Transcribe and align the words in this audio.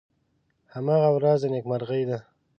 هماغه 0.73 1.09
ورځ 1.17 1.39
د 1.43 1.45
نیکمرغۍ 1.53 2.03
ده. 2.09 2.19